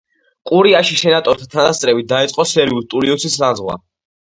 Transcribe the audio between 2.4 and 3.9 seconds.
სერვიუს ტულიუსის ლანძღვა.